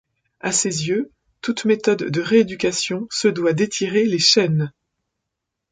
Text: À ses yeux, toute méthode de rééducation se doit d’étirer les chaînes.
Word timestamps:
À 0.39 0.51
ses 0.51 0.87
yeux, 0.87 1.11
toute 1.41 1.65
méthode 1.65 1.99
de 2.09 2.21
rééducation 2.21 3.05
se 3.11 3.27
doit 3.27 3.53
d’étirer 3.53 4.03
les 4.05 4.17
chaînes. 4.17 4.71